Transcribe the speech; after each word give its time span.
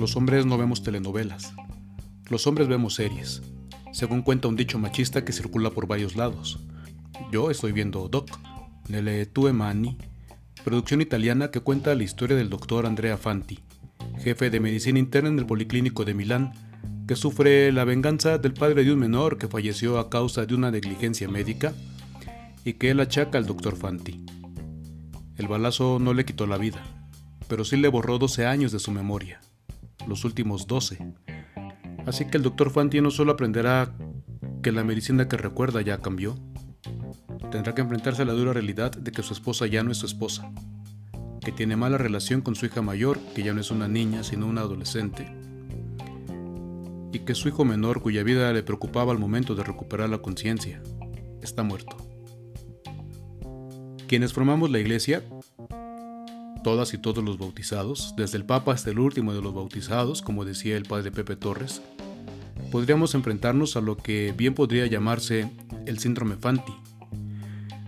Los 0.00 0.16
hombres 0.16 0.46
no 0.46 0.56
vemos 0.56 0.82
telenovelas. 0.82 1.52
Los 2.30 2.46
hombres 2.46 2.68
vemos 2.68 2.94
series, 2.94 3.42
según 3.92 4.22
cuenta 4.22 4.48
un 4.48 4.56
dicho 4.56 4.78
machista 4.78 5.26
que 5.26 5.32
circula 5.34 5.72
por 5.72 5.86
varios 5.86 6.16
lados. 6.16 6.58
Yo 7.30 7.50
estoy 7.50 7.72
viendo 7.72 8.08
Doc, 8.08 8.30
Nelle 8.88 9.26
Tue 9.26 9.52
Mani, 9.52 9.98
producción 10.64 11.02
italiana 11.02 11.50
que 11.50 11.60
cuenta 11.60 11.94
la 11.94 12.02
historia 12.02 12.34
del 12.34 12.48
doctor 12.48 12.86
Andrea 12.86 13.18
Fanti, 13.18 13.58
jefe 14.18 14.48
de 14.48 14.58
medicina 14.58 14.98
interna 14.98 15.28
en 15.28 15.38
el 15.38 15.44
Policlínico 15.44 16.06
de 16.06 16.14
Milán, 16.14 16.54
que 17.06 17.14
sufre 17.14 17.70
la 17.70 17.84
venganza 17.84 18.38
del 18.38 18.54
padre 18.54 18.84
de 18.84 18.94
un 18.94 19.00
menor 19.00 19.36
que 19.36 19.48
falleció 19.48 19.98
a 19.98 20.08
causa 20.08 20.46
de 20.46 20.54
una 20.54 20.70
negligencia 20.70 21.28
médica 21.28 21.74
y 22.64 22.72
que 22.72 22.90
él 22.90 23.00
achaca 23.00 23.36
al 23.36 23.44
doctor 23.44 23.76
Fanti. 23.76 24.24
El 25.36 25.46
balazo 25.46 25.98
no 26.00 26.14
le 26.14 26.24
quitó 26.24 26.46
la 26.46 26.56
vida, 26.56 26.82
pero 27.48 27.66
sí 27.66 27.76
le 27.76 27.88
borró 27.88 28.16
12 28.16 28.46
años 28.46 28.72
de 28.72 28.78
su 28.78 28.92
memoria 28.92 29.42
los 30.06 30.24
últimos 30.24 30.66
12. 30.66 30.98
Así 32.06 32.26
que 32.26 32.36
el 32.36 32.42
doctor 32.42 32.70
Fanti 32.70 33.00
no 33.00 33.10
solo 33.10 33.32
aprenderá 33.32 33.94
que 34.62 34.72
la 34.72 34.84
medicina 34.84 35.28
que 35.28 35.36
recuerda 35.36 35.80
ya 35.80 35.98
cambió, 35.98 36.36
tendrá 37.50 37.74
que 37.74 37.82
enfrentarse 37.82 38.22
a 38.22 38.24
la 38.24 38.32
dura 38.32 38.52
realidad 38.52 38.92
de 38.92 39.12
que 39.12 39.22
su 39.22 39.32
esposa 39.32 39.66
ya 39.66 39.82
no 39.82 39.90
es 39.90 39.98
su 39.98 40.06
esposa, 40.06 40.50
que 41.42 41.52
tiene 41.52 41.76
mala 41.76 41.98
relación 41.98 42.40
con 42.40 42.54
su 42.54 42.66
hija 42.66 42.82
mayor, 42.82 43.18
que 43.34 43.42
ya 43.42 43.52
no 43.52 43.60
es 43.60 43.70
una 43.70 43.88
niña 43.88 44.22
sino 44.22 44.46
una 44.46 44.62
adolescente, 44.62 45.26
y 47.12 47.20
que 47.20 47.34
su 47.34 47.48
hijo 47.48 47.64
menor, 47.64 48.02
cuya 48.02 48.22
vida 48.22 48.52
le 48.52 48.62
preocupaba 48.62 49.12
al 49.12 49.18
momento 49.18 49.54
de 49.54 49.64
recuperar 49.64 50.08
la 50.08 50.18
conciencia, 50.18 50.82
está 51.42 51.62
muerto. 51.62 51.96
Quienes 54.06 54.32
formamos 54.32 54.70
la 54.70 54.80
iglesia 54.80 55.22
todas 56.62 56.94
y 56.94 56.98
todos 56.98 57.24
los 57.24 57.38
bautizados, 57.38 58.14
desde 58.16 58.38
el 58.38 58.44
Papa 58.44 58.72
hasta 58.72 58.90
el 58.90 58.98
último 58.98 59.34
de 59.34 59.42
los 59.42 59.54
bautizados, 59.54 60.22
como 60.22 60.44
decía 60.44 60.76
el 60.76 60.84
padre 60.84 61.10
Pepe 61.10 61.36
Torres, 61.36 61.82
podríamos 62.70 63.14
enfrentarnos 63.14 63.76
a 63.76 63.80
lo 63.80 63.96
que 63.96 64.34
bien 64.36 64.54
podría 64.54 64.86
llamarse 64.86 65.50
el 65.86 65.98
síndrome 65.98 66.36
Fanti, 66.36 66.72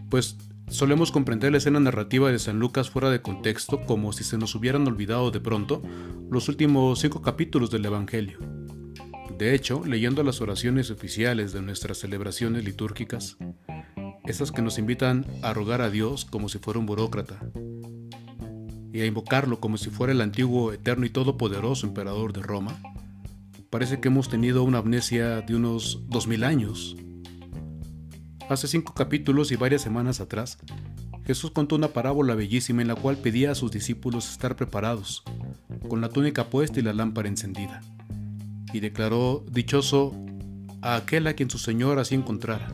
pues 0.09 0.37
solemos 0.69 1.13
comprender 1.13 1.53
la 1.53 1.59
escena 1.59 1.81
narrativa 1.81 2.31
de 2.31 2.39
San 2.39 2.59
Lucas 2.59 2.91
fuera 2.91 3.11
de 3.11 3.23
contexto 3.23 3.85
como 3.85 4.13
si 4.13 4.25
se 4.25 4.39
nos 4.39 4.55
hubieran 4.55 4.87
olvidado 4.87 5.31
de 5.31 5.41
pronto 5.41 5.83
los 6.31 6.49
últimos 6.49 7.01
cinco 7.01 7.23
capítulos 7.23 7.71
del 7.71 7.85
Evangelio. 7.85 8.39
De 9.39 9.55
hecho, 9.55 9.83
leyendo 9.85 10.23
las 10.23 10.41
oraciones 10.41 10.91
oficiales 10.91 11.53
de 11.53 11.63
nuestras 11.63 11.99
celebraciones 11.99 12.65
litúrgicas, 12.65 13.37
esas 14.25 14.53
que 14.53 14.63
nos 14.63 14.79
invitan 14.79 15.27
a 15.43 15.53
rogar 15.53 15.83
a 15.83 15.91
Dios 15.91 16.25
como 16.25 16.49
si 16.49 16.59
fuera 16.59 16.79
un 16.79 16.87
burócrata, 16.87 17.41
y 18.93 19.01
a 19.01 19.07
invocarlo 19.07 19.59
como 19.59 19.79
si 19.79 19.91
fuera 19.91 20.13
el 20.13 20.21
antiguo, 20.21 20.73
eterno 20.73 21.07
y 21.07 21.11
todopoderoso 21.11 21.87
emperador 21.87 22.33
de 22.33 22.43
Roma, 22.43 22.79
parece 23.71 24.01
que 24.01 24.09
hemos 24.09 24.29
tenido 24.29 24.65
una 24.65 24.79
amnesia 24.79 25.41
de 25.41 25.57
unos 25.57 26.01
dos 26.09 26.27
mil 26.27 26.45
años. 26.45 26.95
Hace 28.51 28.69
cinco 28.69 28.93
capítulos 28.93 29.51
y 29.51 29.57
varias 29.57 29.81
semanas 29.81 30.21
atrás, 30.21 30.59
Jesús 31.25 31.53
contó 31.53 31.77
una 31.77 31.89
parábola 31.89 32.35
bellísima 32.35 32.83
en 32.83 32.89
la 32.89 32.95
cual 32.95 33.17
pedía 33.17 33.53
a 33.53 33.55
sus 33.55 33.71
discípulos 33.71 34.31
estar 34.31 34.57
preparados, 34.57 35.23
con 35.89 36.01
la 36.01 36.11
túnica 36.11 36.51
puesta 36.51 36.81
y 36.81 36.83
la 36.83 36.93
lámpara 36.93 37.29
encendida, 37.29 37.81
y 38.75 38.81
declaró 38.81 39.45
dichoso 39.51 40.15
a 40.83 40.97
aquel 40.97 41.27
a 41.29 41.35
quien 41.35 41.49
su 41.49 41.59
Señor 41.59 41.99
así 41.99 42.15
encontrara, 42.15 42.69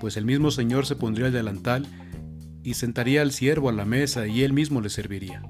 pues 0.00 0.16
el 0.16 0.24
mismo 0.24 0.50
Señor 0.50 0.84
se 0.86 0.96
pondría 0.96 1.28
el 1.28 1.32
delantal 1.32 1.86
y 2.62 2.74
sentaría 2.74 3.22
al 3.22 3.32
siervo 3.32 3.68
a 3.68 3.72
la 3.72 3.84
mesa 3.84 4.26
y 4.26 4.42
él 4.42 4.52
mismo 4.52 4.80
le 4.80 4.90
serviría. 4.90 5.42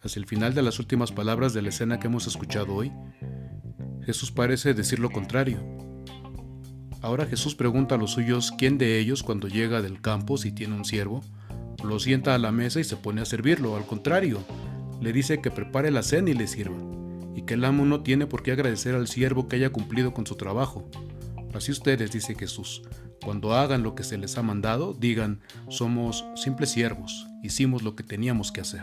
Hacia 0.00 0.20
el 0.20 0.26
final 0.26 0.54
de 0.54 0.62
las 0.62 0.78
últimas 0.78 1.12
palabras 1.12 1.54
de 1.54 1.62
la 1.62 1.68
escena 1.68 2.00
que 2.00 2.08
hemos 2.08 2.26
escuchado 2.26 2.74
hoy, 2.74 2.92
Jesús 4.04 4.32
parece 4.32 4.74
decir 4.74 4.98
lo 4.98 5.10
contrario. 5.10 5.60
Ahora 7.00 7.26
Jesús 7.26 7.54
pregunta 7.54 7.94
a 7.94 7.98
los 7.98 8.12
suyos 8.12 8.52
quién 8.56 8.78
de 8.78 8.98
ellos 8.98 9.22
cuando 9.22 9.48
llega 9.48 9.82
del 9.82 10.00
campo, 10.00 10.38
si 10.38 10.52
tiene 10.52 10.74
un 10.74 10.84
siervo, 10.84 11.22
lo 11.84 11.98
sienta 11.98 12.34
a 12.34 12.38
la 12.38 12.52
mesa 12.52 12.80
y 12.80 12.84
se 12.84 12.96
pone 12.96 13.20
a 13.20 13.24
servirlo. 13.24 13.76
Al 13.76 13.86
contrario, 13.86 14.42
le 15.00 15.12
dice 15.12 15.40
que 15.40 15.50
prepare 15.50 15.90
la 15.90 16.02
cena 16.02 16.30
y 16.30 16.34
le 16.34 16.46
sirva, 16.46 16.76
y 17.34 17.42
que 17.42 17.54
el 17.54 17.64
amo 17.64 17.84
no 17.84 18.02
tiene 18.02 18.26
por 18.26 18.42
qué 18.42 18.52
agradecer 18.52 18.94
al 18.94 19.08
siervo 19.08 19.48
que 19.48 19.56
haya 19.56 19.70
cumplido 19.70 20.14
con 20.14 20.26
su 20.26 20.36
trabajo. 20.36 20.88
Así 21.54 21.72
ustedes, 21.72 22.12
dice 22.12 22.34
Jesús, 22.34 22.82
cuando 23.24 23.54
hagan 23.54 23.82
lo 23.82 23.94
que 23.94 24.04
se 24.04 24.18
les 24.18 24.36
ha 24.36 24.42
mandado, 24.42 24.94
digan, 24.94 25.40
somos 25.68 26.24
simples 26.34 26.70
siervos, 26.70 27.26
hicimos 27.42 27.82
lo 27.82 27.94
que 27.94 28.02
teníamos 28.02 28.52
que 28.52 28.60
hacer. 28.60 28.82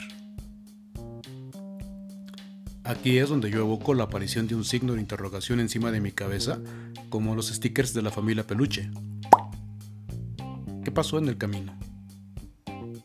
Aquí 2.83 3.17
es 3.17 3.29
donde 3.29 3.51
yo 3.51 3.59
evoco 3.59 3.93
la 3.93 4.05
aparición 4.05 4.47
de 4.47 4.55
un 4.55 4.63
signo 4.63 4.93
de 4.93 5.01
interrogación 5.01 5.59
encima 5.59 5.91
de 5.91 6.01
mi 6.01 6.11
cabeza, 6.11 6.59
como 7.09 7.35
los 7.35 7.49
stickers 7.49 7.93
de 7.93 8.01
la 8.01 8.09
familia 8.09 8.47
Peluche. 8.47 8.89
¿Qué 10.83 10.91
pasó 10.91 11.19
en 11.19 11.27
el 11.27 11.37
camino? 11.37 11.77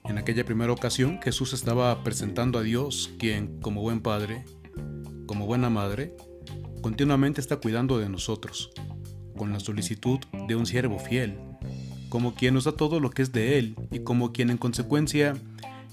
En 0.05 0.16
aquella 0.16 0.45
primera 0.45 0.72
ocasión, 0.72 1.21
Jesús 1.22 1.53
estaba 1.53 2.03
presentando 2.05 2.59
a 2.59 2.62
Dios, 2.62 3.11
quien, 3.19 3.61
como 3.61 3.83
buen 3.83 4.01
padre, 4.01 4.45
como 5.27 5.47
buena 5.47 5.69
madre, 5.69 6.16
continuamente 6.81 7.41
está 7.41 7.56
cuidando 7.56 7.99
de 7.99 8.09
nosotros, 8.09 8.71
con 9.37 9.53
la 9.53 9.61
solicitud 9.61 10.21
de 10.49 10.56
un 10.56 10.67
siervo 10.67 10.99
fiel, 10.99 11.39
como 12.09 12.34
quien 12.34 12.55
nos 12.55 12.65
da 12.65 12.72
todo 12.72 13.00
lo 13.00 13.11
que 13.11 13.22
es 13.22 13.33
de 13.33 13.59
Él 13.59 13.77
y 13.91 14.00
como 14.00 14.33
quien 14.33 14.50
en 14.50 14.59
consecuencia 14.59 15.34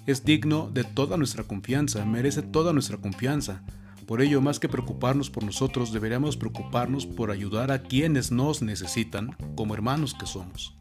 es 0.08 0.24
digno 0.24 0.70
de 0.72 0.84
toda 0.84 1.18
nuestra 1.18 1.44
confianza, 1.44 2.06
merece 2.06 2.42
toda 2.42 2.74
nuestra 2.74 2.98
confianza. 2.98 3.64
Por 4.06 4.22
ello, 4.22 4.42
más 4.42 4.60
que 4.60 4.68
preocuparnos 4.68 5.30
por 5.30 5.44
nosotros, 5.44 5.94
deberíamos 5.94 6.38
preocuparnos 6.38 7.06
por 7.06 7.32
ayudar 7.32 7.72
a 7.72 7.84
quienes 7.84 8.32
nos 8.32 8.62
necesitan 8.62 9.36
como 9.56 9.74
hermanos 9.74 10.14
que 10.14 10.26
somos. 10.26 10.76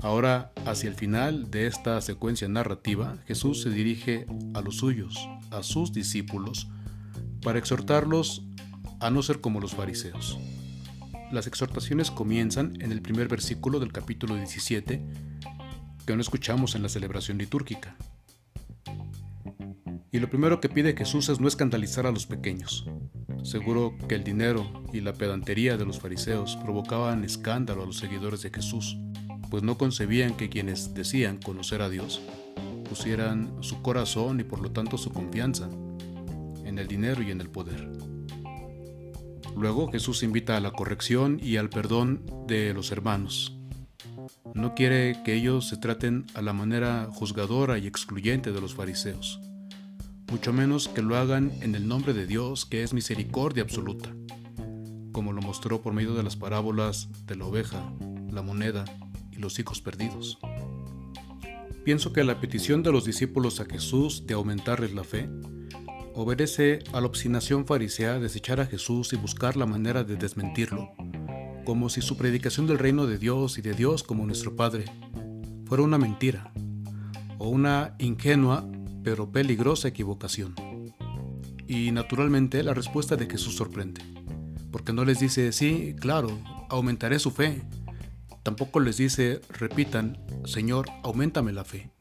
Ahora, 0.00 0.52
hacia 0.64 0.88
el 0.88 0.94
final 0.94 1.50
de 1.50 1.66
esta 1.66 2.00
secuencia 2.00 2.48
narrativa, 2.48 3.18
Jesús 3.26 3.62
se 3.62 3.70
dirige 3.70 4.26
a 4.54 4.60
los 4.60 4.76
suyos, 4.76 5.28
a 5.50 5.64
sus 5.64 5.92
discípulos, 5.92 6.68
para 7.42 7.58
exhortarlos 7.58 8.47
a 9.00 9.10
no 9.10 9.22
ser 9.22 9.40
como 9.40 9.60
los 9.60 9.74
fariseos. 9.74 10.38
Las 11.30 11.46
exhortaciones 11.46 12.10
comienzan 12.10 12.80
en 12.80 12.92
el 12.92 13.02
primer 13.02 13.28
versículo 13.28 13.80
del 13.80 13.92
capítulo 13.92 14.34
17, 14.36 15.02
que 16.06 16.14
no 16.14 16.20
escuchamos 16.20 16.74
en 16.74 16.82
la 16.82 16.88
celebración 16.88 17.38
litúrgica. 17.38 17.96
Y 20.10 20.20
lo 20.20 20.30
primero 20.30 20.60
que 20.60 20.70
pide 20.70 20.96
Jesús 20.96 21.28
es 21.28 21.38
no 21.38 21.48
escandalizar 21.48 22.06
a 22.06 22.12
los 22.12 22.26
pequeños. 22.26 22.86
Seguro 23.42 23.94
que 24.08 24.14
el 24.14 24.24
dinero 24.24 24.84
y 24.92 25.00
la 25.00 25.12
pedantería 25.12 25.76
de 25.76 25.84
los 25.84 26.00
fariseos 26.00 26.56
provocaban 26.56 27.24
escándalo 27.24 27.82
a 27.82 27.86
los 27.86 27.98
seguidores 27.98 28.42
de 28.42 28.50
Jesús, 28.50 28.96
pues 29.50 29.62
no 29.62 29.76
concebían 29.76 30.34
que 30.34 30.48
quienes 30.48 30.94
decían 30.94 31.38
conocer 31.38 31.82
a 31.82 31.90
Dios 31.90 32.22
pusieran 32.88 33.54
su 33.60 33.82
corazón 33.82 34.40
y 34.40 34.44
por 34.44 34.60
lo 34.60 34.70
tanto 34.70 34.96
su 34.96 35.12
confianza 35.12 35.68
en 36.64 36.78
el 36.78 36.88
dinero 36.88 37.22
y 37.22 37.30
en 37.30 37.40
el 37.40 37.50
poder. 37.50 37.86
Luego 39.58 39.90
Jesús 39.90 40.22
invita 40.22 40.56
a 40.56 40.60
la 40.60 40.70
corrección 40.70 41.40
y 41.42 41.56
al 41.56 41.68
perdón 41.68 42.24
de 42.46 42.72
los 42.74 42.92
hermanos. 42.92 43.58
No 44.54 44.76
quiere 44.76 45.20
que 45.24 45.34
ellos 45.34 45.68
se 45.68 45.76
traten 45.76 46.26
a 46.34 46.42
la 46.42 46.52
manera 46.52 47.08
juzgadora 47.10 47.76
y 47.76 47.88
excluyente 47.88 48.52
de 48.52 48.60
los 48.60 48.74
fariseos, 48.76 49.40
mucho 50.30 50.52
menos 50.52 50.86
que 50.86 51.02
lo 51.02 51.16
hagan 51.16 51.50
en 51.60 51.74
el 51.74 51.88
nombre 51.88 52.12
de 52.12 52.26
Dios, 52.26 52.66
que 52.66 52.84
es 52.84 52.94
misericordia 52.94 53.64
absoluta, 53.64 54.14
como 55.10 55.32
lo 55.32 55.42
mostró 55.42 55.82
por 55.82 55.92
medio 55.92 56.14
de 56.14 56.22
las 56.22 56.36
parábolas 56.36 57.08
de 57.26 57.34
la 57.34 57.46
oveja, 57.46 57.92
la 58.30 58.42
moneda 58.42 58.84
y 59.32 59.38
los 59.38 59.58
hijos 59.58 59.80
perdidos. 59.80 60.38
Pienso 61.84 62.12
que 62.12 62.22
la 62.22 62.40
petición 62.40 62.84
de 62.84 62.92
los 62.92 63.04
discípulos 63.04 63.58
a 63.58 63.64
Jesús 63.64 64.24
de 64.24 64.34
aumentarles 64.34 64.94
la 64.94 65.02
fe 65.02 65.28
obedece 66.20 66.80
a 66.92 67.00
la 67.00 67.06
obstinación 67.06 67.64
farisea 67.64 68.14
de 68.14 68.20
desechar 68.20 68.58
a 68.60 68.66
Jesús 68.66 69.12
y 69.12 69.16
buscar 69.16 69.56
la 69.56 69.66
manera 69.66 70.02
de 70.02 70.16
desmentirlo, 70.16 70.90
como 71.64 71.88
si 71.88 72.00
su 72.00 72.16
predicación 72.16 72.66
del 72.66 72.80
reino 72.80 73.06
de 73.06 73.18
Dios 73.18 73.56
y 73.56 73.62
de 73.62 73.72
Dios 73.72 74.02
como 74.02 74.26
nuestro 74.26 74.56
Padre 74.56 74.86
fuera 75.66 75.84
una 75.84 75.96
mentira 75.96 76.52
o 77.38 77.48
una 77.48 77.94
ingenua 77.98 78.68
pero 79.04 79.30
peligrosa 79.30 79.86
equivocación. 79.86 80.56
Y 81.68 81.92
naturalmente 81.92 82.64
la 82.64 82.74
respuesta 82.74 83.14
de 83.14 83.30
Jesús 83.30 83.54
sorprende, 83.54 84.00
porque 84.72 84.92
no 84.92 85.04
les 85.04 85.20
dice, 85.20 85.52
sí, 85.52 85.94
claro, 86.00 86.36
aumentaré 86.68 87.20
su 87.20 87.30
fe. 87.30 87.62
Tampoco 88.42 88.80
les 88.80 88.96
dice, 88.96 89.40
repitan, 89.50 90.18
Señor, 90.44 90.86
aumentame 91.04 91.52
la 91.52 91.64
fe. 91.64 91.92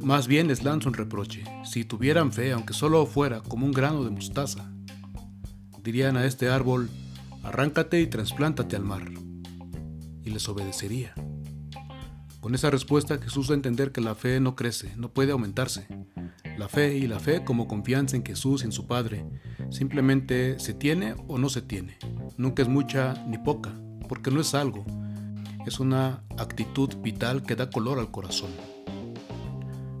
Más 0.00 0.26
bien 0.28 0.48
les 0.48 0.62
lanzo 0.62 0.88
un 0.88 0.94
reproche. 0.94 1.44
Si 1.64 1.84
tuvieran 1.84 2.32
fe, 2.32 2.52
aunque 2.52 2.74
solo 2.74 3.06
fuera 3.06 3.40
como 3.40 3.66
un 3.66 3.72
grano 3.72 4.04
de 4.04 4.10
mostaza, 4.10 4.70
dirían 5.82 6.16
a 6.16 6.26
este 6.26 6.48
árbol, 6.48 6.90
arráncate 7.42 8.00
y 8.00 8.06
trasplántate 8.06 8.76
al 8.76 8.84
mar. 8.84 9.10
Y 10.22 10.30
les 10.30 10.48
obedecería. 10.48 11.14
Con 12.40 12.54
esa 12.54 12.70
respuesta 12.70 13.18
Jesús 13.18 13.48
da 13.48 13.54
a 13.54 13.56
entender 13.56 13.90
que 13.90 14.00
la 14.00 14.14
fe 14.14 14.38
no 14.40 14.54
crece, 14.54 14.92
no 14.96 15.10
puede 15.10 15.32
aumentarse. 15.32 15.86
La 16.58 16.68
fe 16.68 16.96
y 16.96 17.06
la 17.06 17.18
fe 17.18 17.42
como 17.42 17.66
confianza 17.66 18.16
en 18.16 18.24
Jesús 18.24 18.62
y 18.62 18.66
en 18.66 18.72
su 18.72 18.86
Padre. 18.86 19.24
Simplemente 19.70 20.58
se 20.58 20.74
tiene 20.74 21.14
o 21.26 21.38
no 21.38 21.48
se 21.48 21.62
tiene. 21.62 21.96
Nunca 22.36 22.62
es 22.62 22.68
mucha 22.68 23.14
ni 23.26 23.38
poca, 23.38 23.72
porque 24.08 24.30
no 24.30 24.40
es 24.40 24.54
algo. 24.54 24.84
Es 25.66 25.80
una 25.80 26.22
actitud 26.38 26.94
vital 26.98 27.42
que 27.42 27.56
da 27.56 27.70
color 27.70 27.98
al 27.98 28.10
corazón. 28.10 28.50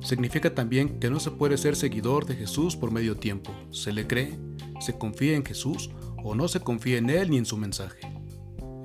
Significa 0.04 0.54
también 0.54 1.00
que 1.00 1.08
no 1.08 1.18
se 1.18 1.30
puede 1.30 1.56
ser 1.56 1.76
seguidor 1.76 2.26
de 2.26 2.36
Jesús 2.36 2.76
por 2.76 2.90
medio 2.90 3.16
tiempo. 3.16 3.52
Se 3.70 3.90
le 3.90 4.06
cree, 4.06 4.38
se 4.78 4.98
confía 4.98 5.34
en 5.34 5.46
Jesús 5.46 5.90
o 6.22 6.34
no 6.34 6.46
se 6.46 6.60
confía 6.60 6.98
en 6.98 7.08
Él 7.08 7.30
ni 7.30 7.38
en 7.38 7.46
su 7.46 7.56
mensaje. 7.56 8.00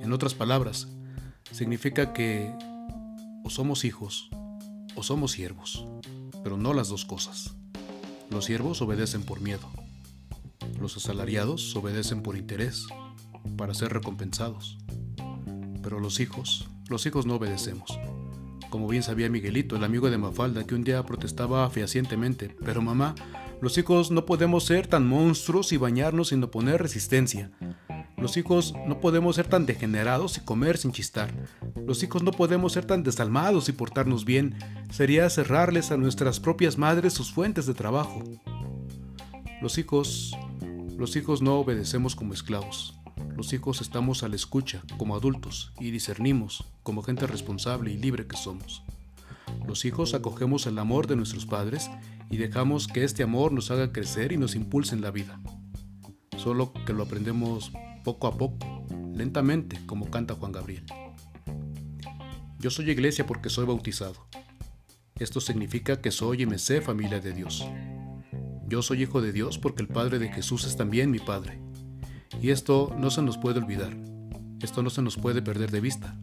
En 0.00 0.14
otras 0.14 0.32
palabras, 0.32 0.88
significa 1.52 2.14
que 2.14 2.50
o 3.44 3.50
somos 3.50 3.84
hijos 3.84 4.30
o 4.94 5.02
somos 5.02 5.32
siervos, 5.32 5.86
pero 6.42 6.56
no 6.56 6.72
las 6.72 6.88
dos 6.88 7.04
cosas. 7.04 7.54
Los 8.30 8.46
siervos 8.46 8.80
obedecen 8.80 9.22
por 9.22 9.40
miedo. 9.40 9.68
Los 10.80 10.96
asalariados 10.96 11.76
obedecen 11.76 12.22
por 12.22 12.38
interés, 12.38 12.86
para 13.58 13.74
ser 13.74 13.92
recompensados. 13.92 14.78
Pero 15.82 16.00
los 16.00 16.18
hijos, 16.18 16.66
los 16.88 17.04
hijos 17.04 17.26
no 17.26 17.34
obedecemos. 17.34 17.98
Como 18.70 18.86
bien 18.86 19.02
sabía 19.02 19.28
Miguelito, 19.28 19.74
el 19.74 19.84
amigo 19.84 20.10
de 20.10 20.18
Mafalda, 20.18 20.64
que 20.64 20.76
un 20.76 20.84
día 20.84 21.04
protestaba 21.04 21.68
fehacientemente, 21.70 22.54
pero 22.64 22.80
mamá, 22.80 23.16
los 23.60 23.76
hijos 23.76 24.12
no 24.12 24.24
podemos 24.24 24.64
ser 24.64 24.86
tan 24.86 25.06
monstruos 25.06 25.72
y 25.72 25.76
bañarnos 25.76 26.28
sin 26.28 26.42
oponer 26.44 26.80
resistencia. 26.80 27.50
Los 28.16 28.36
hijos 28.36 28.74
no 28.86 29.00
podemos 29.00 29.36
ser 29.36 29.48
tan 29.48 29.66
degenerados 29.66 30.38
y 30.38 30.42
comer 30.42 30.78
sin 30.78 30.92
chistar. 30.92 31.34
Los 31.84 32.02
hijos 32.04 32.22
no 32.22 32.30
podemos 32.30 32.72
ser 32.72 32.84
tan 32.84 33.02
desalmados 33.02 33.68
y 33.68 33.72
portarnos 33.72 34.24
bien. 34.24 34.54
Sería 34.90 35.28
cerrarles 35.30 35.90
a 35.90 35.96
nuestras 35.96 36.38
propias 36.38 36.78
madres 36.78 37.12
sus 37.12 37.32
fuentes 37.32 37.66
de 37.66 37.74
trabajo. 37.74 38.22
Los 39.60 39.78
hijos, 39.78 40.36
los 40.96 41.16
hijos 41.16 41.42
no 41.42 41.56
obedecemos 41.58 42.14
como 42.14 42.34
esclavos. 42.34 42.99
Los 43.40 43.54
hijos 43.54 43.80
estamos 43.80 44.22
a 44.22 44.28
la 44.28 44.36
escucha 44.36 44.82
como 44.98 45.16
adultos 45.16 45.72
y 45.80 45.92
discernimos 45.92 46.62
como 46.82 47.02
gente 47.02 47.26
responsable 47.26 47.90
y 47.90 47.96
libre 47.96 48.26
que 48.26 48.36
somos. 48.36 48.82
Los 49.66 49.86
hijos 49.86 50.12
acogemos 50.12 50.66
el 50.66 50.78
amor 50.78 51.06
de 51.06 51.16
nuestros 51.16 51.46
padres 51.46 51.90
y 52.28 52.36
dejamos 52.36 52.86
que 52.86 53.02
este 53.02 53.22
amor 53.22 53.52
nos 53.52 53.70
haga 53.70 53.92
crecer 53.92 54.32
y 54.32 54.36
nos 54.36 54.54
impulse 54.54 54.94
en 54.94 55.00
la 55.00 55.10
vida. 55.10 55.40
Solo 56.36 56.74
que 56.84 56.92
lo 56.92 57.04
aprendemos 57.04 57.72
poco 58.04 58.26
a 58.26 58.36
poco, 58.36 58.84
lentamente, 59.14 59.80
como 59.86 60.10
canta 60.10 60.34
Juan 60.34 60.52
Gabriel. 60.52 60.84
Yo 62.58 62.68
soy 62.68 62.90
iglesia 62.90 63.26
porque 63.26 63.48
soy 63.48 63.64
bautizado. 63.64 64.26
Esto 65.18 65.40
significa 65.40 66.02
que 66.02 66.10
soy 66.10 66.42
y 66.42 66.46
me 66.46 66.58
sé 66.58 66.82
familia 66.82 67.20
de 67.20 67.32
Dios. 67.32 67.64
Yo 68.68 68.82
soy 68.82 69.04
hijo 69.04 69.22
de 69.22 69.32
Dios 69.32 69.56
porque 69.56 69.80
el 69.80 69.88
Padre 69.88 70.18
de 70.18 70.30
Jesús 70.30 70.66
es 70.66 70.76
también 70.76 71.10
mi 71.10 71.20
Padre. 71.20 71.69
Y 72.40 72.50
esto 72.50 72.94
no 72.98 73.10
se 73.10 73.22
nos 73.22 73.38
puede 73.38 73.58
olvidar, 73.58 73.96
esto 74.60 74.82
no 74.82 74.90
se 74.90 75.02
nos 75.02 75.16
puede 75.16 75.42
perder 75.42 75.70
de 75.70 75.80
vista. 75.80 76.16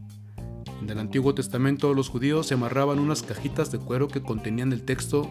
En 0.81 0.89
el 0.89 0.99
Antiguo 0.99 1.33
Testamento 1.33 1.93
los 1.93 2.09
judíos 2.09 2.47
se 2.47 2.53
amarraban 2.53 2.99
unas 2.99 3.23
cajitas 3.23 3.71
de 3.71 3.79
cuero 3.79 4.07
que 4.07 4.21
contenían 4.21 4.71
el 4.71 4.83
texto 4.83 5.23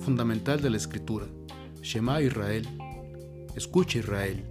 fundamental 0.00 0.60
de 0.60 0.70
la 0.70 0.76
Escritura, 0.76 1.26
Shema 1.80 2.20
Israel. 2.20 2.68
Escucha 3.56 3.98
Israel, 3.98 4.44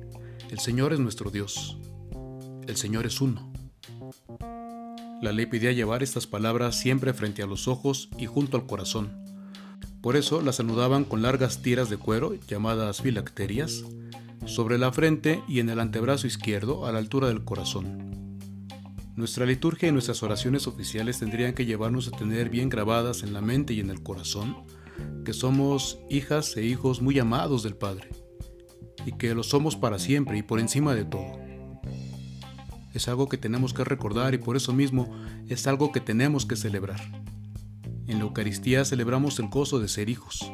el 0.49 0.59
Señor 0.59 0.93
es 0.93 0.99
nuestro 0.99 1.29
Dios, 1.29 1.77
el 2.67 2.75
Señor 2.77 3.05
es 3.05 3.21
uno. 3.21 3.51
La 5.21 5.31
ley 5.31 5.45
pedía 5.45 5.71
llevar 5.71 6.03
estas 6.03 6.27
palabras 6.27 6.77
siempre 6.77 7.13
frente 7.13 7.43
a 7.43 7.47
los 7.47 7.67
ojos 7.67 8.09
y 8.17 8.25
junto 8.25 8.57
al 8.57 8.65
corazón. 8.65 9.23
Por 10.01 10.17
eso 10.17 10.41
las 10.41 10.59
anudaban 10.59 11.05
con 11.05 11.21
largas 11.21 11.61
tiras 11.61 11.89
de 11.89 11.97
cuero 11.97 12.35
llamadas 12.47 13.01
filacterias 13.01 13.85
sobre 14.45 14.77
la 14.77 14.91
frente 14.91 15.41
y 15.47 15.59
en 15.59 15.69
el 15.69 15.79
antebrazo 15.79 16.27
izquierdo 16.27 16.85
a 16.85 16.91
la 16.91 16.99
altura 16.99 17.27
del 17.27 17.43
corazón. 17.43 18.39
Nuestra 19.15 19.45
liturgia 19.45 19.89
y 19.89 19.91
nuestras 19.91 20.23
oraciones 20.23 20.67
oficiales 20.67 21.19
tendrían 21.19 21.53
que 21.53 21.65
llevarnos 21.65 22.07
a 22.07 22.11
tener 22.11 22.49
bien 22.49 22.69
grabadas 22.69 23.23
en 23.23 23.33
la 23.33 23.41
mente 23.41 23.73
y 23.73 23.79
en 23.79 23.89
el 23.89 24.01
corazón 24.01 24.65
que 25.23 25.33
somos 25.33 25.99
hijas 26.09 26.57
e 26.57 26.63
hijos 26.65 27.01
muy 27.01 27.19
amados 27.19 27.63
del 27.63 27.75
Padre 27.75 28.09
y 29.05 29.11
que 29.13 29.35
lo 29.35 29.43
somos 29.43 29.75
para 29.75 29.99
siempre 29.99 30.37
y 30.37 30.43
por 30.43 30.59
encima 30.59 30.95
de 30.95 31.05
todo. 31.05 31.39
Es 32.93 33.07
algo 33.07 33.27
que 33.27 33.37
tenemos 33.37 33.73
que 33.73 33.83
recordar 33.83 34.33
y 34.33 34.37
por 34.37 34.55
eso 34.55 34.73
mismo 34.73 35.11
es 35.47 35.65
algo 35.67 35.91
que 35.91 35.99
tenemos 35.99 36.45
que 36.45 36.55
celebrar. 36.55 37.01
En 38.07 38.17
la 38.17 38.25
Eucaristía 38.25 38.85
celebramos 38.85 39.39
el 39.39 39.47
gozo 39.47 39.79
de 39.79 39.87
ser 39.87 40.09
hijos, 40.09 40.51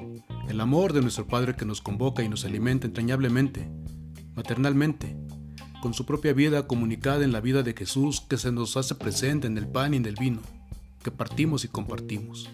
el 0.50 0.62
amor 0.62 0.94
de 0.94 1.02
nuestro 1.02 1.28
Padre 1.28 1.56
que 1.56 1.64
nos 1.64 1.80
convoca 1.80 2.24
y 2.24 2.28
nos 2.28 2.44
alimenta 2.44 2.88
entrañablemente, 2.88 3.70
maternalmente, 4.36 5.16
con 5.80 5.94
su 5.94 6.08
propia 6.08 6.34
vida 6.34 6.66
comunicada 6.66 7.24
en 7.24 7.32
la 7.32 7.40
vida 7.40 7.62
de 7.62 7.76
Jesús 7.76 8.22
que 8.22 8.38
se 8.38 8.52
nos 8.52 8.76
hace 8.76 8.96
presente 8.96 9.46
en 9.46 9.60
el 9.60 9.68
pan 9.68 9.94
y 9.94 9.98
en 9.98 10.08
el 10.08 10.16
vino, 10.16 10.42
que 11.04 11.12
partimos 11.12 11.66
y 11.66 11.68
compartimos. 11.68 12.50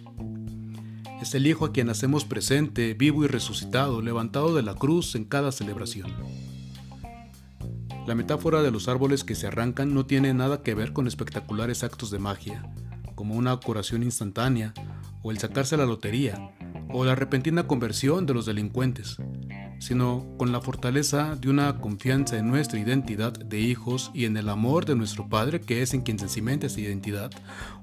Es 1.21 1.33
el 1.35 1.47
Hijo 1.47 1.63
a 1.63 1.71
quien 1.71 1.89
hacemos 1.89 2.25
presente, 2.25 2.93
vivo 2.95 3.23
y 3.23 3.27
resucitado, 3.27 4.01
levantado 4.01 4.53
de 4.53 4.61
la 4.61 4.75
cruz 4.75 5.15
en 5.15 5.23
cada 5.23 5.53
celebración. 5.53 6.13
La 8.05 8.13
metáfora 8.13 8.61
de 8.61 8.71
los 8.71 8.89
árboles 8.89 9.23
que 9.23 9.35
se 9.35 9.47
arrancan 9.47 9.93
no 9.93 10.05
tiene 10.05 10.33
nada 10.33 10.63
que 10.63 10.75
ver 10.75 10.91
con 10.91 11.07
espectaculares 11.07 11.83
actos 11.85 12.11
de 12.11 12.19
magia, 12.19 12.69
como 13.15 13.35
una 13.35 13.55
curación 13.55 14.03
instantánea, 14.03 14.73
o 15.23 15.31
el 15.31 15.39
sacarse 15.39 15.77
la 15.77 15.85
lotería, 15.85 16.51
o 16.97 17.03
la 17.03 17.13
repentina 17.13 17.67
conversión 17.67 18.25
de 18.25 18.33
los 18.33 18.45
delincuentes, 18.45 19.17
sino 19.79 20.25
con 20.37 20.53
la 20.53 20.61
fortaleza 20.61 21.35
de 21.35 21.49
una 21.49 21.81
confianza 21.81 22.37
en 22.37 22.47
nuestra 22.47 22.79
identidad 22.79 23.33
de 23.33 23.59
hijos 23.59 24.11
y 24.13 24.23
en 24.23 24.37
el 24.37 24.47
amor 24.47 24.85
de 24.85 24.95
nuestro 24.95 25.27
Padre 25.27 25.59
que 25.59 25.81
es 25.81 25.93
en 25.93 26.03
quien 26.03 26.17
se 26.17 26.29
cimenta 26.29 26.67
esa 26.67 26.79
identidad, 26.79 27.31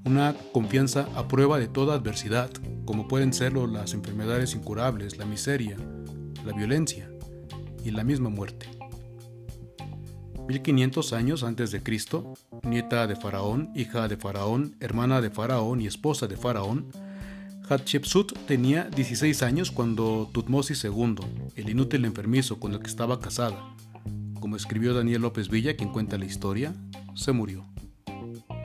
una 0.06 0.34
confianza 0.54 1.08
a 1.14 1.28
prueba 1.28 1.58
de 1.58 1.68
toda 1.68 1.94
adversidad, 1.94 2.50
como 2.86 3.06
pueden 3.06 3.34
serlo 3.34 3.66
las 3.66 3.92
enfermedades 3.92 4.54
incurables, 4.54 5.18
la 5.18 5.26
miseria, 5.26 5.76
la 6.46 6.54
violencia 6.54 7.10
y 7.84 7.90
la 7.90 8.04
misma 8.04 8.30
muerte. 8.30 8.66
1500 10.48 11.12
años 11.12 11.42
antes 11.42 11.70
de 11.70 11.82
Cristo, 11.82 12.32
nieta 12.62 13.06
de 13.06 13.16
Faraón, 13.16 13.72
hija 13.74 14.08
de 14.08 14.16
Faraón, 14.16 14.74
hermana 14.80 15.20
de 15.20 15.28
Faraón 15.28 15.82
y 15.82 15.86
esposa 15.86 16.26
de 16.28 16.38
Faraón, 16.38 16.88
Hatshepsut 17.72 18.38
tenía 18.46 18.84
16 18.94 19.42
años 19.42 19.70
cuando 19.70 20.28
Tutmosis 20.30 20.84
II, 20.84 21.16
el 21.56 21.70
inútil 21.70 22.04
enfermizo 22.04 22.60
con 22.60 22.74
el 22.74 22.80
que 22.80 22.86
estaba 22.86 23.18
casada, 23.18 23.74
como 24.40 24.56
escribió 24.56 24.92
Daniel 24.92 25.22
López 25.22 25.48
Villa, 25.48 25.74
quien 25.74 25.90
cuenta 25.90 26.18
la 26.18 26.26
historia, 26.26 26.74
se 27.14 27.32
murió. 27.32 27.64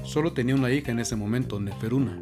Solo 0.03 0.33
tenía 0.33 0.55
una 0.55 0.71
hija 0.71 0.91
en 0.91 0.99
ese 0.99 1.15
momento, 1.15 1.57
Neferuna, 1.61 2.21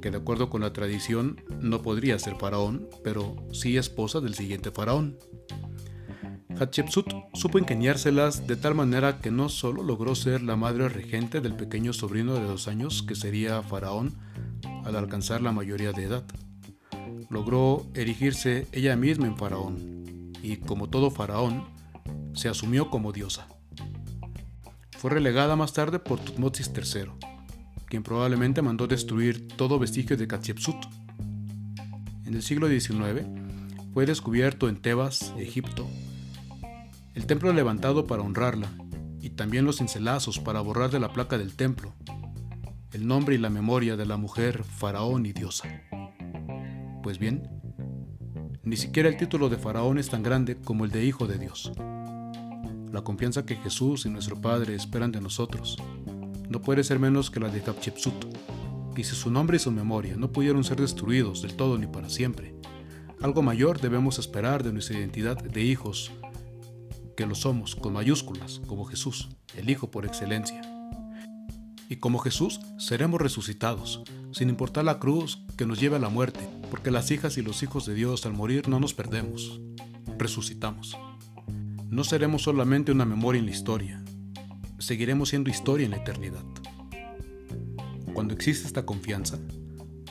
que 0.00 0.10
de 0.10 0.16
acuerdo 0.16 0.48
con 0.48 0.62
la 0.62 0.72
tradición 0.72 1.42
no 1.60 1.82
podría 1.82 2.18
ser 2.18 2.36
faraón, 2.36 2.88
pero 3.04 3.36
sí 3.52 3.76
esposa 3.76 4.20
del 4.20 4.34
siguiente 4.34 4.70
faraón. 4.70 5.18
Hatshepsut 6.58 7.12
supo 7.34 7.58
ingeniárselas 7.58 8.46
de 8.46 8.56
tal 8.56 8.74
manera 8.74 9.18
que 9.18 9.30
no 9.30 9.50
solo 9.50 9.82
logró 9.82 10.14
ser 10.14 10.40
la 10.40 10.56
madre 10.56 10.88
regente 10.88 11.42
del 11.42 11.56
pequeño 11.56 11.92
sobrino 11.92 12.36
de 12.36 12.44
dos 12.44 12.68
años 12.68 13.02
que 13.02 13.14
sería 13.14 13.60
faraón, 13.60 14.16
al 14.84 14.96
alcanzar 14.96 15.42
la 15.42 15.52
mayoría 15.52 15.92
de 15.92 16.04
edad. 16.04 16.24
Logró 17.28 17.86
erigirse 17.94 18.66
ella 18.72 18.96
misma 18.96 19.26
en 19.26 19.36
faraón 19.36 20.32
y, 20.42 20.56
como 20.56 20.88
todo 20.88 21.10
faraón, 21.10 21.64
se 22.34 22.48
asumió 22.48 22.90
como 22.90 23.12
diosa. 23.12 23.46
Fue 24.98 25.10
relegada 25.10 25.56
más 25.56 25.72
tarde 25.72 25.98
por 25.98 26.20
Tutmosis 26.20 26.70
III, 26.74 27.12
quien 27.86 28.02
probablemente 28.02 28.62
mandó 28.62 28.86
destruir 28.86 29.48
todo 29.48 29.78
vestigio 29.78 30.16
de 30.16 30.26
Hatshepsut. 30.26 30.76
En 32.26 32.34
el 32.34 32.42
siglo 32.42 32.68
XIX 32.68 33.26
fue 33.94 34.06
descubierto 34.06 34.68
en 34.68 34.80
Tebas, 34.80 35.34
Egipto, 35.38 35.88
el 37.14 37.26
templo 37.26 37.52
levantado 37.52 38.06
para 38.06 38.22
honrarla 38.22 38.68
y 39.20 39.30
también 39.30 39.64
los 39.64 39.78
cincelazos 39.78 40.38
para 40.38 40.60
borrar 40.60 40.90
de 40.90 41.00
la 41.00 41.12
placa 41.12 41.38
del 41.38 41.54
templo 41.54 41.94
el 42.92 43.06
nombre 43.06 43.36
y 43.36 43.38
la 43.38 43.50
memoria 43.50 43.96
de 43.96 44.04
la 44.04 44.16
mujer 44.16 44.64
faraón 44.64 45.24
y 45.24 45.32
diosa. 45.32 45.82
Pues 47.02 47.18
bien, 47.18 47.48
ni 48.64 48.76
siquiera 48.76 49.08
el 49.08 49.16
título 49.16 49.48
de 49.48 49.58
faraón 49.58 49.98
es 49.98 50.10
tan 50.10 50.22
grande 50.22 50.56
como 50.56 50.84
el 50.84 50.90
de 50.90 51.04
hijo 51.04 51.26
de 51.26 51.38
Dios. 51.38 51.72
La 52.92 53.02
confianza 53.02 53.46
que 53.46 53.56
Jesús 53.56 54.06
y 54.06 54.10
nuestro 54.10 54.40
Padre 54.40 54.74
esperan 54.74 55.12
de 55.12 55.20
nosotros 55.20 55.76
no 56.48 56.60
puede 56.60 56.82
ser 56.82 56.98
menos 56.98 57.30
que 57.30 57.38
la 57.38 57.48
de 57.48 57.60
Hatshepsut. 57.60 58.26
Y 58.96 59.04
si 59.04 59.14
su 59.14 59.30
nombre 59.30 59.56
y 59.56 59.60
su 59.60 59.70
memoria 59.70 60.16
no 60.16 60.32
pudieron 60.32 60.64
ser 60.64 60.80
destruidos 60.80 61.42
del 61.42 61.54
todo 61.54 61.78
ni 61.78 61.86
para 61.86 62.10
siempre, 62.10 62.56
algo 63.22 63.40
mayor 63.40 63.80
debemos 63.80 64.18
esperar 64.18 64.64
de 64.64 64.72
nuestra 64.72 64.98
identidad 64.98 65.36
de 65.36 65.62
hijos, 65.62 66.10
que 67.16 67.24
lo 67.26 67.36
somos 67.36 67.76
con 67.76 67.92
mayúsculas, 67.92 68.60
como 68.66 68.84
Jesús, 68.84 69.28
el 69.56 69.70
Hijo 69.70 69.90
por 69.90 70.06
excelencia 70.06 70.69
y 71.90 71.96
como 71.96 72.20
Jesús 72.20 72.60
seremos 72.78 73.20
resucitados, 73.20 74.02
sin 74.30 74.48
importar 74.48 74.84
la 74.84 75.00
cruz 75.00 75.42
que 75.56 75.66
nos 75.66 75.80
lleve 75.80 75.96
a 75.96 76.00
la 76.00 76.08
muerte, 76.08 76.40
Porque 76.70 76.92
las 76.92 77.10
hijas 77.10 77.36
y 77.36 77.42
los 77.42 77.64
hijos 77.64 77.84
de 77.84 77.94
Dios 77.94 78.24
al 78.26 78.32
morir 78.32 78.68
no 78.68 78.78
nos 78.78 78.94
perdemos, 78.94 79.60
resucitamos. 80.18 80.96
No 81.88 82.04
seremos 82.04 82.42
solamente 82.42 82.92
una 82.92 83.04
memoria 83.04 83.40
en 83.40 83.46
la 83.46 83.50
historia, 83.50 84.04
seguiremos 84.78 85.30
siendo 85.30 85.50
historia 85.50 85.84
en 85.84 85.90
la 85.90 85.96
eternidad. 85.96 86.44
Cuando 88.14 88.34
existe 88.34 88.68
esta 88.68 88.86
confianza, 88.86 89.40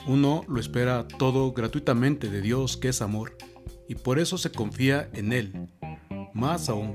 uno 0.06 0.44
lo 0.48 0.60
espera 0.60 1.08
todo 1.08 1.52
gratuitamente 1.52 2.28
de 2.28 2.42
Dios 2.42 2.76
que 2.76 2.90
es 2.90 3.00
amor 3.00 3.38
y 3.88 3.94
por 3.94 4.18
eso 4.18 4.36
se 4.36 4.52
confía 4.52 5.08
en 5.14 5.32
Él. 5.32 5.68
Más 6.34 6.68
aún, 6.68 6.94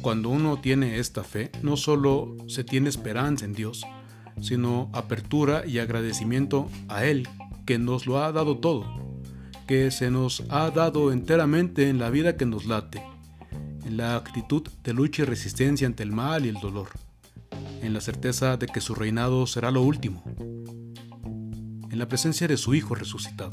cuando 0.00 0.28
uno 0.28 0.60
tiene 0.60 1.00
esta 1.00 1.24
fe, 1.24 1.50
no 1.62 1.76
solo 1.76 2.36
se 2.46 2.62
tiene 2.62 2.88
esperanza 2.88 3.44
en 3.44 3.54
Dios, 3.54 3.84
sino 4.42 4.90
apertura 4.92 5.64
y 5.66 5.78
agradecimiento 5.78 6.68
a 6.88 7.06
Él, 7.06 7.28
que 7.64 7.78
nos 7.78 8.06
lo 8.06 8.22
ha 8.22 8.32
dado 8.32 8.58
todo, 8.58 8.84
que 9.66 9.90
se 9.90 10.10
nos 10.10 10.42
ha 10.50 10.70
dado 10.70 11.12
enteramente 11.12 11.88
en 11.88 11.98
la 11.98 12.10
vida 12.10 12.36
que 12.36 12.44
nos 12.44 12.66
late, 12.66 13.02
en 13.86 13.96
la 13.96 14.16
actitud 14.16 14.68
de 14.84 14.92
lucha 14.92 15.22
y 15.22 15.24
resistencia 15.24 15.86
ante 15.86 16.02
el 16.02 16.12
mal 16.12 16.44
y 16.44 16.48
el 16.48 16.60
dolor, 16.60 16.88
en 17.80 17.94
la 17.94 18.00
certeza 18.00 18.56
de 18.56 18.66
que 18.66 18.80
su 18.80 18.94
reinado 18.94 19.46
será 19.46 19.70
lo 19.70 19.82
último, 19.82 20.22
en 20.36 21.98
la 21.98 22.08
presencia 22.08 22.48
de 22.48 22.56
su 22.56 22.74
Hijo 22.74 22.94
resucitado. 22.94 23.52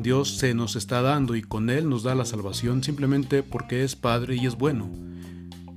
Dios 0.00 0.36
se 0.36 0.54
nos 0.54 0.76
está 0.76 1.02
dando 1.02 1.36
y 1.36 1.42
con 1.42 1.70
Él 1.70 1.88
nos 1.88 2.02
da 2.02 2.14
la 2.14 2.24
salvación 2.24 2.82
simplemente 2.82 3.42
porque 3.42 3.84
es 3.84 3.96
Padre 3.96 4.36
y 4.36 4.46
es 4.46 4.56
bueno, 4.56 4.90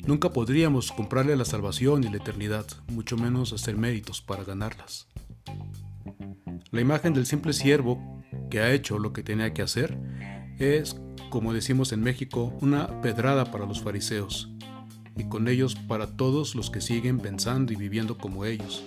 Nunca 0.08 0.32
podríamos 0.32 0.94
comprarle 0.94 1.36
la 1.36 1.44
salvación 1.44 2.02
y 2.06 2.10
la 2.10 2.16
eternidad, 2.16 2.66
mucho 2.88 3.18
menos 3.18 3.52
hacer 3.52 3.76
méritos 3.76 4.22
para 4.22 4.46
ganarlas. 4.46 5.10
La 6.72 6.80
imagen 6.80 7.14
del 7.14 7.26
simple 7.26 7.52
siervo 7.52 8.24
que 8.50 8.62
ha 8.62 8.72
hecho 8.72 9.00
lo 9.00 9.12
que 9.12 9.22
tenía 9.22 9.54
que 9.54 9.62
hacer 9.62 10.00
es, 10.60 10.96
como 11.30 11.54
decimos 11.54 11.92
en 11.92 12.00
México, 12.00 12.54
una 12.62 13.02
pedrada 13.02 13.52
para 13.52 13.66
los 13.66 13.82
fariseos 13.82 14.50
y 15.18 15.26
con 15.26 15.50
ellos 15.50 15.76
para 15.76 16.16
todos 16.16 16.56
los 16.56 16.70
que 16.70 16.80
siguen 16.80 17.20
pensando 17.20 17.74
y 17.74 17.76
viviendo 17.76 18.18
como 18.18 18.46
ellos, 18.46 18.86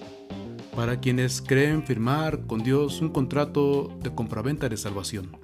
para 0.75 1.01
quienes 1.01 1.43
creen 1.43 1.85
firmar 1.85 2.47
con 2.47 2.63
Dios 2.63 3.03
un 3.03 3.11
contrato 3.11 3.95
de 4.01 4.15
compraventa 4.15 4.71
de 4.71 4.79
salvación. 4.79 5.37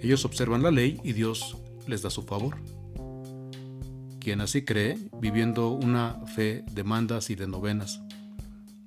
Ellos 0.00 0.24
observan 0.24 0.62
la 0.62 0.70
ley 0.70 1.00
y 1.02 1.14
Dios 1.14 1.56
les 1.88 2.02
da 2.02 2.10
su 2.10 2.22
favor. 2.22 2.58
Quien 4.24 4.40
así 4.40 4.64
cree, 4.64 4.96
viviendo 5.20 5.68
una 5.68 6.14
fe 6.24 6.64
de 6.72 6.82
mandas 6.82 7.28
y 7.28 7.34
de 7.34 7.46
novenas, 7.46 8.00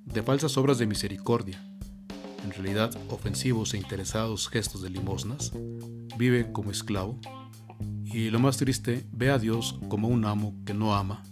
de 0.04 0.20
falsas 0.24 0.56
obras 0.56 0.78
de 0.78 0.88
misericordia, 0.88 1.64
en 2.42 2.50
realidad 2.50 2.90
ofensivos 3.08 3.72
e 3.72 3.76
interesados 3.76 4.48
gestos 4.48 4.82
de 4.82 4.90
limosnas, 4.90 5.52
vive 6.16 6.50
como 6.50 6.72
esclavo 6.72 7.20
y 8.04 8.30
lo 8.30 8.40
más 8.40 8.56
triste, 8.56 9.06
ve 9.12 9.30
a 9.30 9.38
Dios 9.38 9.78
como 9.88 10.08
un 10.08 10.24
amo 10.24 10.56
que 10.66 10.74
no 10.74 10.96
ama, 10.96 11.22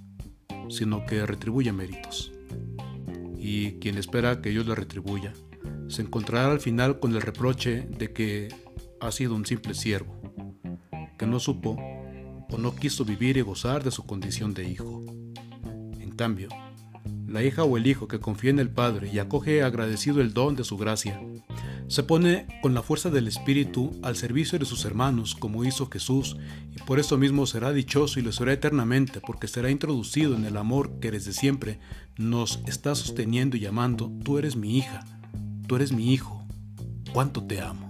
sino 0.68 1.04
que 1.04 1.26
retribuye 1.26 1.72
méritos. 1.72 2.30
Y 3.36 3.72
quien 3.80 3.98
espera 3.98 4.40
que 4.40 4.50
Dios 4.50 4.68
le 4.68 4.76
retribuya, 4.76 5.32
se 5.88 6.02
encontrará 6.02 6.52
al 6.52 6.60
final 6.60 7.00
con 7.00 7.12
el 7.12 7.22
reproche 7.22 7.88
de 7.98 8.12
que 8.12 8.54
ha 9.00 9.10
sido 9.10 9.34
un 9.34 9.46
simple 9.46 9.74
siervo, 9.74 10.14
que 11.18 11.26
no 11.26 11.40
supo 11.40 11.76
o 12.50 12.58
no 12.58 12.74
quiso 12.74 13.04
vivir 13.04 13.36
y 13.36 13.42
gozar 13.42 13.82
de 13.82 13.90
su 13.90 14.04
condición 14.04 14.54
de 14.54 14.68
hijo. 14.68 15.04
En 16.00 16.10
cambio, 16.10 16.48
la 17.26 17.42
hija 17.42 17.64
o 17.64 17.76
el 17.76 17.86
hijo 17.86 18.08
que 18.08 18.20
confía 18.20 18.50
en 18.50 18.58
el 18.58 18.70
Padre 18.70 19.10
y 19.12 19.18
acoge 19.18 19.62
agradecido 19.62 20.20
el 20.20 20.32
don 20.32 20.56
de 20.56 20.64
su 20.64 20.76
gracia, 20.76 21.20
se 21.88 22.02
pone 22.02 22.46
con 22.62 22.74
la 22.74 22.82
fuerza 22.82 23.10
del 23.10 23.28
Espíritu 23.28 23.92
al 24.02 24.16
servicio 24.16 24.58
de 24.58 24.64
sus 24.64 24.84
hermanos 24.84 25.36
como 25.36 25.64
hizo 25.64 25.88
Jesús 25.88 26.36
y 26.74 26.82
por 26.82 26.98
eso 26.98 27.16
mismo 27.16 27.46
será 27.46 27.72
dichoso 27.72 28.18
y 28.18 28.22
lo 28.22 28.32
será 28.32 28.52
eternamente 28.52 29.20
porque 29.20 29.46
será 29.46 29.70
introducido 29.70 30.34
en 30.34 30.44
el 30.44 30.56
amor 30.56 30.98
que 30.98 31.12
desde 31.12 31.32
siempre 31.32 31.78
nos 32.16 32.60
está 32.66 32.94
sosteniendo 32.94 33.56
y 33.56 33.60
llamando, 33.60 34.10
tú 34.24 34.38
eres 34.38 34.56
mi 34.56 34.76
hija, 34.76 35.04
tú 35.68 35.76
eres 35.76 35.92
mi 35.92 36.12
hijo, 36.12 36.44
cuánto 37.12 37.44
te 37.44 37.60
amo. 37.60 37.86